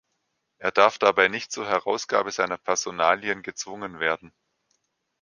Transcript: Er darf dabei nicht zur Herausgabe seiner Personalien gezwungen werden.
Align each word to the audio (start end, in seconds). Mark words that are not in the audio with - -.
Er 0.57 0.71
darf 0.71 0.97
dabei 0.97 1.27
nicht 1.27 1.51
zur 1.51 1.67
Herausgabe 1.67 2.31
seiner 2.31 2.57
Personalien 2.57 3.43
gezwungen 3.43 3.99
werden. 3.99 4.33